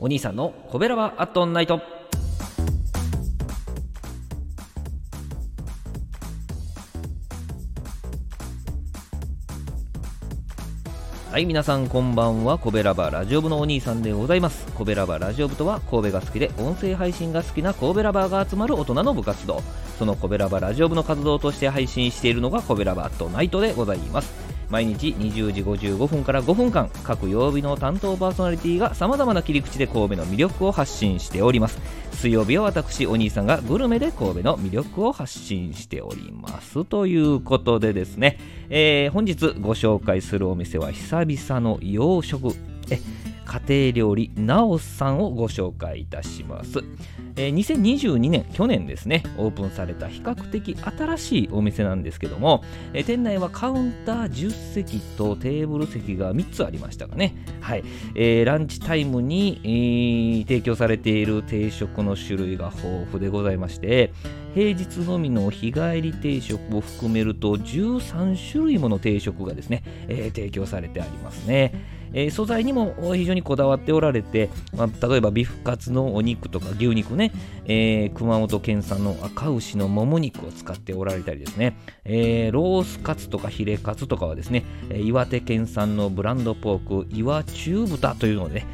[0.00, 1.80] お兄さんのコベラバアットナイト。
[11.32, 12.58] はい皆さんこんばんは。
[12.58, 14.66] コベラバラジオ部のお兄さんでございます。
[14.74, 19.62] コベラバラジオ部とは神戸が好きで音声配信が好きな神戸ラバーが集まる大人の部活動。
[19.98, 24.47] そのコベラバラジオ部の活動として配信しているのがコベラバアットナイトでございます。
[24.70, 31.78] 毎日20時55分から5分間各曜日の担当パーソナリティがさまざまな切り口で神戸の魅力を発信しております。
[32.12, 36.84] 水曜日は私お兄さんがグルメで神戸の魅力を発信しております。
[36.84, 42.54] ということでですね、えー、本日ご紹介するお店は久々の洋食。
[42.90, 43.00] え
[43.48, 46.80] 家庭料理なおさんをご紹介いたします、
[47.36, 52.62] えー、2022年去年ですねオープンされた比較的新しいお店なんですけども、
[52.92, 57.34] えー、店内はカウンター10席とテーブル席が3つありましたがね。
[57.60, 64.12] はい、えー、ランチタイムに、えー、提供されている定食の種類が豊富でございまして
[64.54, 71.97] 平日のみの日帰り定食を含めると13種類もの定食がですね、えー、提供されてありますね。
[72.12, 77.32] えー、素材にも非常にこだわっておられて、まあ、例えばビフカツのお肉とか牛肉ね、
[77.64, 88.66] えー、熊本県産の赤牛のもも肉を使っておられたりですね、えー、ロースカツとかヒレカツとかはですね、岩手県産のブランドポーク岩中豚というのをね、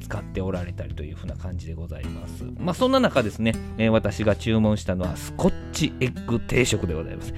[0.00, 2.44] 使っておられたりというふうな感じでございます。
[2.58, 3.54] まあそんな中ですね、
[3.90, 7.34] 私が注文したのはスコッチエッグ定食でございます。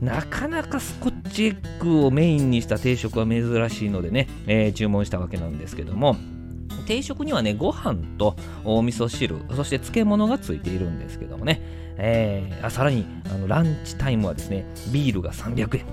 [0.00, 6.16] なかなかスコッチエッグをメインにした定食は珍しいのでね、えー、注文したわけなんですけども、
[6.86, 11.60] 定食にはね、ご飯とお味噌汁、そして漬物がついているんですけどもね、
[11.98, 15.84] えー、あさらにあのランチタイムはですね、ビールが300円。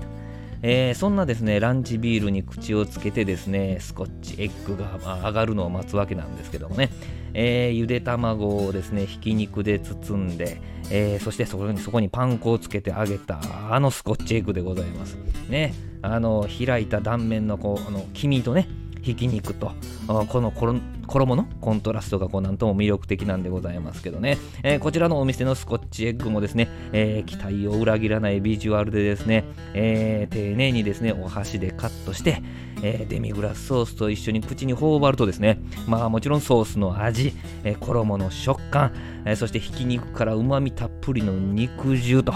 [0.62, 6.90] えー、そんなですね、ランチビールに口をつけてですね、スコッチエッグが上がるのを待つわけなんですけどもね、
[7.38, 13.38] えー、ゆで卵をですね、ひき肉で包んで、えー、そしてそこにそこにパン粉をつけて揚げた
[13.70, 15.18] あのスコッチエッグでございます。
[15.50, 18.66] ね、あの開いた断面のこうあの黄身とね、
[19.02, 19.72] ひき肉と。
[20.06, 32.42] この衣のコントラストがこうなんとも魅力的なんでございますけどね、えー、こちらのお店のスコッチエッグもですね、えー、期待を裏切らないビジュアルでですね、えー、丁寧にですねお箸でカットして、
[32.82, 37.32] え、デミグラスソースと一緒に口に頬張るとですね、まあもちろんソースの味、
[37.64, 38.92] え、衣の食感、
[39.24, 42.34] え、そしてひき肉からうまみたっぷりの肉汁と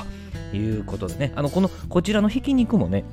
[0.53, 3.04] いうことですね、あのこのこちらのひき肉もね、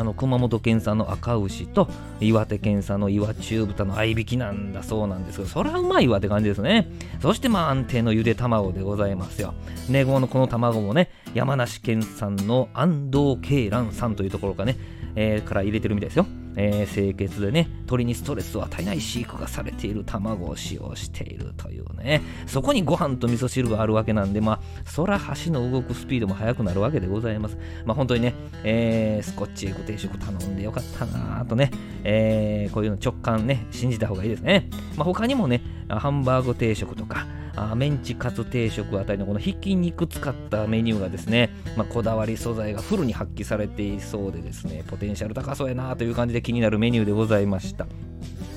[0.00, 1.86] あの熊本県産の赤牛と
[2.20, 6.88] 岩手県産の岩中豚の合いびきなんだそうなんですけど、そりゃうまいわって感じですね。
[7.20, 9.52] そしてまあ安定のゆで卵でございますよ。
[9.90, 14.78] ね、このこの卵もね、山梨県産の安藤鶏卵さんというところかね、
[15.16, 16.24] えー、から入れてるみたいですよ。
[16.56, 27.56] えー、清潔でね、鳥にストレスを与えない飼育がされている卵を使用しているというね、そこにご飯と味噌汁があるわけなんで、まあ、そら箸の動くスピードも速くなるわけでございます。
[27.84, 28.34] まあ、本当にね、
[28.64, 31.70] えー、スコッチエッグ定食頼んでよかったなぁとね、
[32.04, 34.68] えー、こういうの直感ね、信じた方がいいですね。
[34.96, 37.26] まあ、他にもね、ハンバーグ定食とか、
[37.60, 47.86] あメンチカツ定食あたりのこのひき肉使ったメニューがですね、まあ、こだわり素材がフルに発揮されていそうでですねポテンシャル高そうやなという感じで気になるメニューでございました。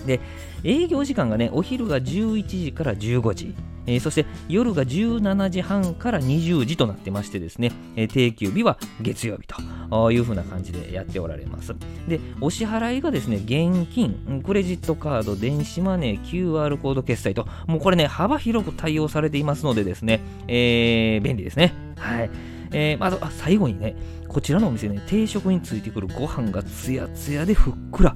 [0.05, 0.19] で
[0.63, 3.55] 営業時間がねお昼が11時から15時
[3.85, 11.75] えー、そして夜が17時半から20時となってましてですね、えー、定休日は月曜日という風な感じでやっておられます。
[12.07, 21.73] で、お支払いがですね、現金、クレジットカード、電子マネー、QR コード決済と、もうこれね、幅広く対応されていますのでですね、えー、便利ですね。
[21.97, 22.29] はい。
[22.71, 23.95] えー、まず、あ最後にね、
[24.27, 28.13] こちらのお店ね、定食についてくるご飯がツヤツヤでふっくら。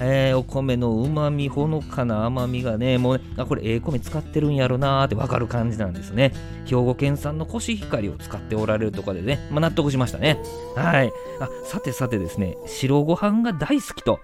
[0.00, 6.32] えー、お米のうまみ、ほのかな甘みがね、もうね、あ、これええ米使ってるんやろなーってわかる感じなんですね。
[6.66, 10.38] 兵庫県産のコシヒカリを使っておられるとかでね、まあ、納得しましたね。
[10.74, 11.12] はい。
[11.40, 14.20] あ、さてさてですね、白ご飯が大好きと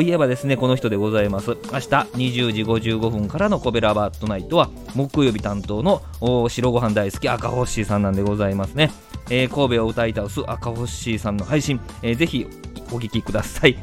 [0.00, 1.50] 言えばですね、この人でございます。
[1.50, 6.02] 明日20時55分からのコベラバットナイトは、木曜日担当の
[6.48, 8.90] 白ご飯大好き赤星さんなんでございますね。
[9.28, 12.46] えー、神戸を歌い倒す赤星さんの配信、えー、ぜひ
[12.92, 13.76] お聞きください。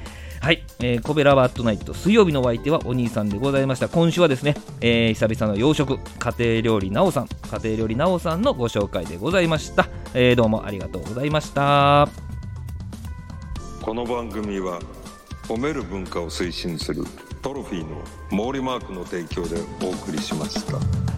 [0.48, 3.90] はい、えー、コベラバットナイト水曜日のお相手はお兄さんでございました。
[3.90, 12.08] 今週はですね、えー、久々の洋食家庭料理なおさん家庭料理なおさんのご紹介でございました、えー、どうもありがとうございました。
[13.82, 14.80] この番組は
[15.50, 17.04] 褒める文化を推進する
[17.42, 21.17] トロフィーの毛利マークの提供でお送りしました。